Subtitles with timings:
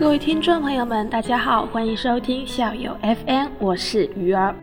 [0.00, 4.56] 各位听众朋友们，大家好，欢迎收听校友 FM，我是鱼儿。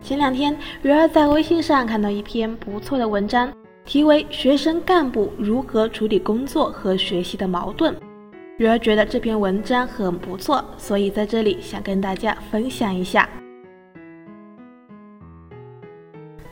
[0.00, 3.52] 前两天，鱼儿在微信上看到一篇不错的文章，
[3.84, 7.94] 题为《学生干部如何处理工作和学习的矛盾》。
[8.56, 13.28] 鱼儿觉得这篇文章很不错，所以在这里想跟大家分享一下。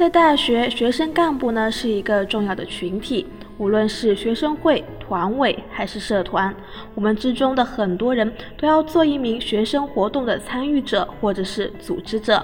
[0.00, 3.26] 在大学，学生干部呢是一个重要的群体。
[3.58, 6.54] 无论是学生会、团委还是社团，
[6.94, 12.42] 我们之中的很多人都要做一名学生活动的参与者或者是组织者，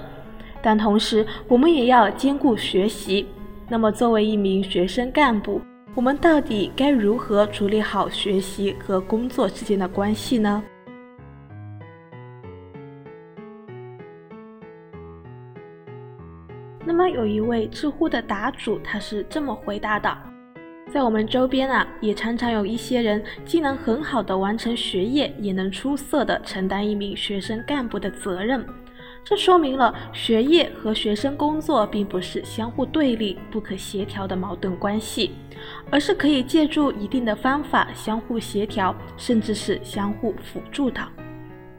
[0.60, 3.26] 但同时我们也要兼顾学习。
[3.70, 5.59] 那么，作为一名学生干部，
[5.95, 10.63] 我们到底该如何处理好学习和工作之间的关系呢？
[17.16, 20.14] 有一位知乎的答主，他是这么回答的。
[20.92, 28.64] 在我们周边啊，也常常有一些人既能很好的完成学业，也能出色的承担一名学生干部的责任。
[29.24, 35.32] 这说明了学业和学生工作并不是相互对立、不可协调的矛盾关系，
[35.90, 41.01] 而是可以借助一定的方法相互协调，甚至是相互辅助的。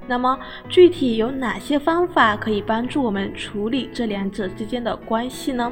[0.08, 5.72] 那么，具体有哪些方法可以帮助我们处理这两者之间的关系呢？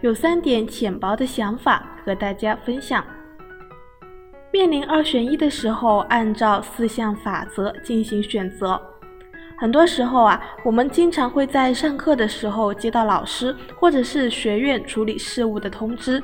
[0.00, 1.92] 有三点浅薄的想法。
[2.06, 3.04] 和大家分享，
[4.52, 8.80] 面临二选一的时候，按照四项法则进行选择。
[9.58, 16.22] 很多时候啊，我们经常会在上课的时候接到老师或者是学院处理事务的通知，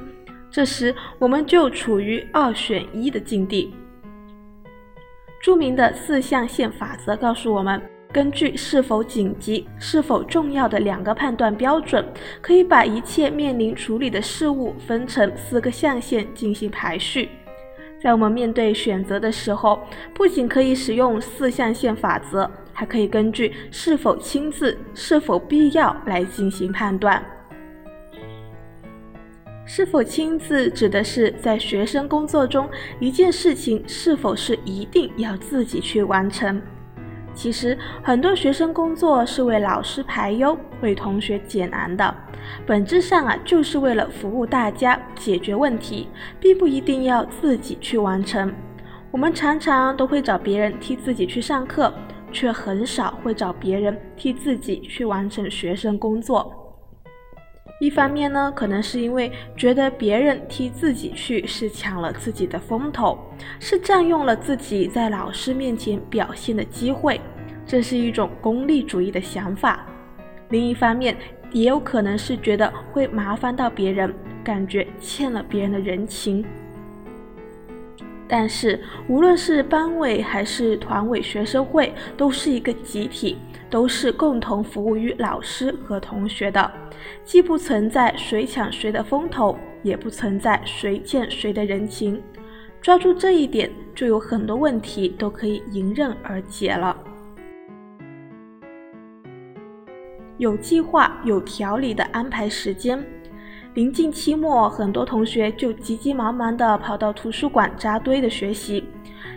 [0.48, 3.74] 这时我们就处于二选一的境地。
[5.42, 7.82] 著名的四象限法则告诉我们。
[8.12, 12.06] 根据是否紧急、是否重要的两个判断标准，
[12.40, 17.30] 可以把一切面临处理的事物分成四个象限进行排序。
[18.00, 19.80] 在我们面对选择的时候，
[20.14, 27.24] 不仅可以使用四象限法则，还可以根据是否亲自、是否必要来进行判断。
[29.64, 32.68] 是否亲自指的是在学生工作中，
[32.98, 36.60] 一件事情是否是一定要自己去完成。
[37.34, 42.14] 其实很多学生工作是为老师排忧，为同学解难的，
[42.66, 46.08] 本质上啊就是为了服务大家，解决问题，
[46.38, 48.52] 并不一定要自己去完成。
[49.10, 51.94] 我们常常都会找别人替自己去上课，
[52.32, 56.61] 却很少会找别人替自己去完成学生工作。
[57.82, 63.18] 一方面呢，可能是因为觉得别人替自己去是抢了自己的风头，
[63.58, 67.20] 是占用了自己在老师面前表现的机会，
[67.66, 69.84] 这是一种功利主义的想法。
[70.50, 71.16] 另一方面，
[71.50, 74.14] 也有可能是觉得会麻烦到别人，
[74.44, 76.44] 感觉欠了别人的人情。
[78.28, 83.38] 但是，无论是班委还是团委、学生会，都是一个集体。
[83.72, 86.70] 都是共同服务于老师和同学的，
[87.24, 92.22] 既不存在谁抢谁的风头，也不存在谁欠谁的人情。
[92.82, 96.94] 抓住这一点，就有很多问题都可以迎刃而解了。
[100.36, 103.02] 有计划、有条理的安排时间。
[103.72, 108.84] 临近期末，很多同学就急急忙忙地跑到图书馆扎堆的学习，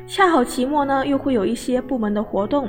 [0.06, 2.68] 恰好期末呢又会有一些部门的活动。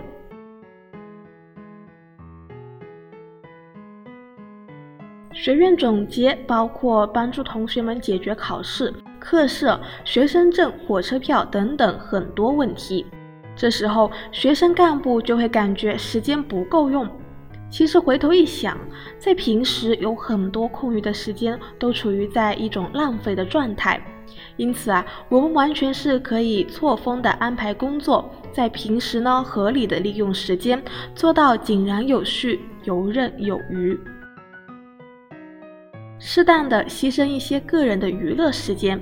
[5.47, 13.07] 学院总结包括帮助同学们解决考试、课设、学生证、火车票等等很多问题。
[13.55, 17.09] 这时候，学生干部就会感觉时间不够用。
[17.71, 18.77] 其实回头一想，
[19.21, 24.05] 在平时有很多空余的时间都处于在一种浪费的状态。
[24.57, 30.83] 因此啊，我们完全是可以错峰的安排工作，在平时呢合理的利用时间，
[31.15, 33.97] 做到井然有序、游刃有余。
[36.29, 39.01] 适当的牺牲一些个人的娱乐时间。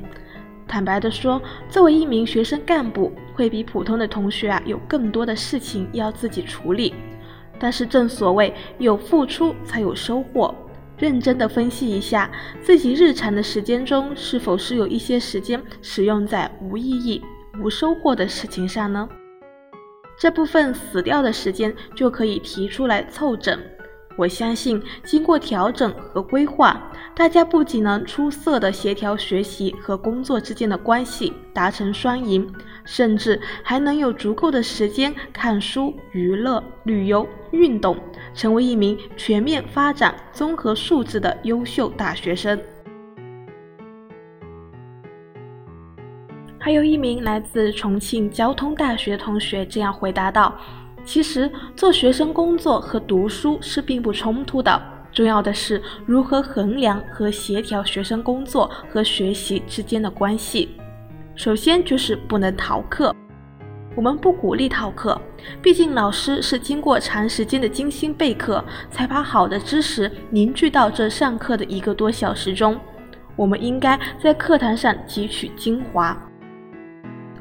[0.69, 1.41] 坦白的说，
[1.71, 6.94] 作为一名学生干部，会比普通的同学啊有更多的事情要自己处理。
[7.59, 10.55] 但是正所谓有付出才有收获，
[10.99, 12.31] 认真的分析一下
[12.61, 17.23] 自己日常的时间中，是否是有一些时间使用在无意义、
[17.59, 19.09] 无收获的事情上呢？
[20.19, 23.59] 这部分死掉的时间就可以提出来凑整。
[24.16, 26.81] 我相信，经过调整和规划，
[27.14, 32.49] 大家不仅能出色的协调学习和工作之间的关系，达成双赢，
[32.84, 37.96] 甚至还能有足够的时间看书、娱乐、旅游、运动，
[38.34, 42.60] 成为一名全面发展、综合素质的优秀大学生。
[46.58, 50.58] 还有一名来自重庆交通大学同学这样回答道
[51.05, 54.81] ：“其实做学生工作和读书是并不冲突的，
[55.12, 60.77] 重要的是如何衡量和协调学生工作和学习之间的关系。
[61.37, 63.15] 首先就是不能逃课。”
[63.97, 65.21] 我们不鼓励逃课，
[65.62, 72.77] 毕竟老师是经过长时间的精心备课，才把好的知识凝聚到这上课的一个多小时中。
[73.37, 76.17] 我们应该在课堂上汲取精华。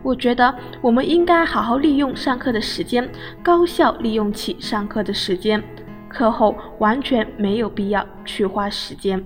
[0.03, 3.09] 我觉得我们应该好好利用上课的时间，
[3.41, 5.63] 高效利用起上课的时间。
[6.09, 9.23] 课后完全没有必要去花时间。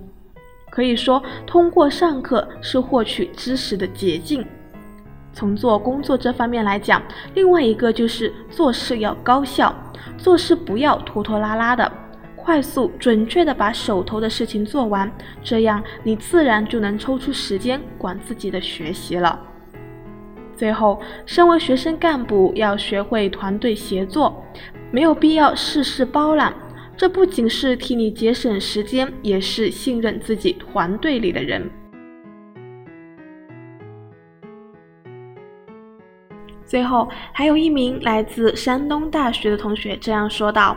[0.70, 4.46] 可以说，通过上课是获取知识的捷径。
[5.32, 7.02] 从做工作这方面来讲，
[7.34, 9.74] 另外一个就是做事要高效，
[10.16, 11.90] 做事不要拖拖拉拉的，
[12.36, 15.10] 快速准确的把手头的事情做完，
[15.42, 19.38] 这样你自然就能抽出时间管自己的学习了。
[20.58, 24.44] 最后，身为学生干部，要学会团队协作，
[24.90, 26.52] 没有必要事事包揽，
[26.96, 31.70] 这不仅是替你节省时间，也是信任自己团队里的人。
[36.64, 40.76] 最后，还有一名来自山东大学的同学这样说道：“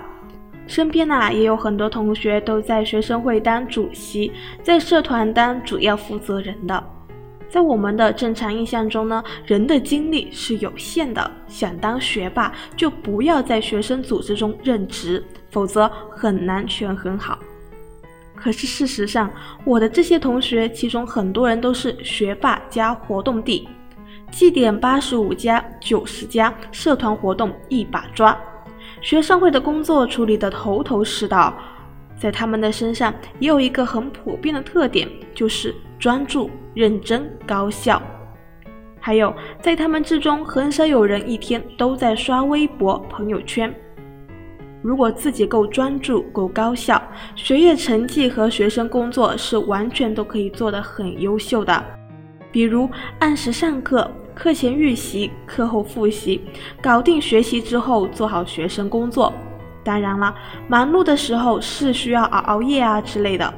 [0.68, 4.32] 身边呐也有很多同学都在学生会当主席，
[4.62, 6.84] 在社团当主要负责人的。
[7.52, 17.38] 在我们的正常印象中呢，人的精力是有限的，想当学霸就不要在学生组织中任职，否则很难权衡好。
[18.34, 19.30] 可是事实上，
[19.66, 23.68] 我的这些同学，其中很多人都是学霸加活动地。”
[24.32, 28.36] 绩点八十五加九十加，社团活动一把抓，
[29.02, 31.54] 学生会的工作处理得头头是道。
[32.22, 38.00] 在他们的身上也有一个很普遍的特点，就是专注、认真、高效。
[39.00, 43.74] 还有，在他们之中，很少有人一天都在刷微博、朋友圈。
[44.84, 47.02] 如果自己够专注、够高效，
[47.34, 51.84] 学业成绩和学生工作是完全都可以做得很优秀的。
[52.52, 54.08] 比如按时上课。
[54.34, 56.42] 课前预习，课后复习，
[56.82, 59.32] 搞定学习之后做好学生工作。
[59.84, 60.36] 当然了，
[60.68, 63.54] 忙碌的时候是需要熬熬夜啊之类的。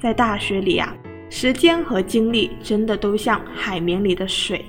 [0.00, 0.94] 在大学里啊，
[1.30, 4.64] 时间和精力真的都像海绵里的水。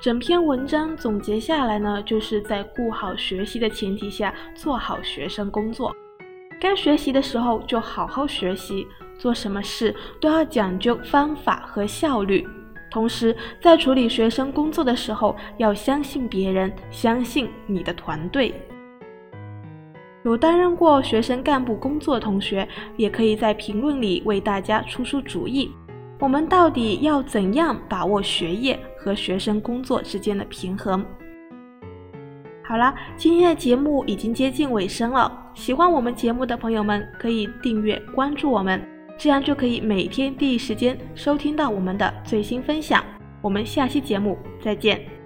[0.00, 5.94] 整篇文章总结下来呢，就是在顾好学习的前提下做好学生工作。
[6.58, 8.86] 该学习的时候就好好学习。
[9.18, 12.48] 做什么事都要讲究方法和效率，
[12.90, 18.54] 同时在处理学生工作的时候，要相信别人，相信你的团队。
[20.22, 25.70] 有担任过学生干部工作的同学，也可以在评论里为大家出出主意。
[26.18, 31.02] 我们到底要怎样把握学业和学生工作之间的平衡？
[32.62, 35.32] 好了，今天的节目已经接近尾声了。
[35.54, 38.99] 喜欢我们节目的朋友们，可以订阅关注我们。
[39.20, 43.04] 这样就可以每天第一时间收听到我们的最新分享。
[43.42, 45.19] 我们下期节目再见。